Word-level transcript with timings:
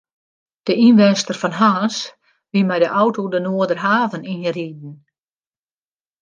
De 0.67 0.73
ynwenster 0.85 1.35
fan 1.41 1.55
Harns 1.61 1.97
wie 2.51 2.65
mei 2.67 2.79
de 2.81 2.89
auto 3.01 3.21
de 3.33 3.39
Noarderhaven 3.41 4.27
yn 4.33 4.43
riden. 4.55 4.93